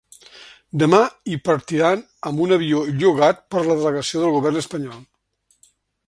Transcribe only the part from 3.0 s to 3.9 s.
llogat per la